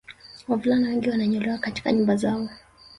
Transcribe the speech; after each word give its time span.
Wavulana 0.47 0.87
wengi 0.89 1.09
wananyolewa 1.09 1.57
katika 1.57 1.91
nyumba 1.91 2.15
zao 2.15 2.49